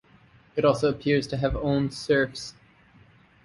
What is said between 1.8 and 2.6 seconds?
serfs.